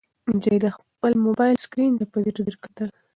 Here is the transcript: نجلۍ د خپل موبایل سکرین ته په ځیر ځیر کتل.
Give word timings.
نجلۍ 0.33 0.57
د 0.63 0.67
خپل 0.75 1.11
موبایل 1.25 1.55
سکرین 1.65 1.93
ته 1.99 2.05
په 2.11 2.17
ځیر 2.23 2.35
ځیر 2.45 2.55
کتل. 2.63 2.89